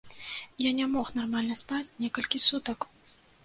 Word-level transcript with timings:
Я 0.67 0.71
не 0.79 0.87
мог 0.93 1.11
нармальна 1.19 1.59
спаць 1.61 1.95
некалькі 2.07 2.45
сутак. 2.49 2.93